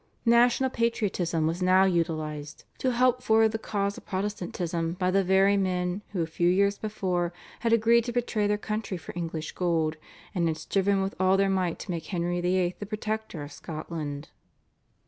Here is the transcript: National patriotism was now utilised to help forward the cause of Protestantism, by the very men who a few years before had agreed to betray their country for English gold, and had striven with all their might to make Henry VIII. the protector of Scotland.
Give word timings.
National 0.25 0.71
patriotism 0.71 1.45
was 1.45 1.61
now 1.61 1.83
utilised 1.83 2.65
to 2.79 2.91
help 2.93 3.21
forward 3.21 3.49
the 3.51 3.59
cause 3.59 3.99
of 3.99 4.05
Protestantism, 4.07 4.93
by 4.93 5.11
the 5.11 5.23
very 5.23 5.55
men 5.57 6.01
who 6.09 6.23
a 6.23 6.25
few 6.25 6.49
years 6.49 6.75
before 6.79 7.31
had 7.59 7.71
agreed 7.71 8.05
to 8.05 8.11
betray 8.11 8.47
their 8.47 8.57
country 8.57 8.97
for 8.97 9.13
English 9.15 9.51
gold, 9.51 9.97
and 10.33 10.47
had 10.47 10.57
striven 10.57 11.03
with 11.03 11.13
all 11.19 11.37
their 11.37 11.51
might 11.51 11.77
to 11.77 11.91
make 11.91 12.07
Henry 12.07 12.41
VIII. 12.41 12.77
the 12.79 12.87
protector 12.87 13.43
of 13.43 13.51
Scotland. 13.51 14.29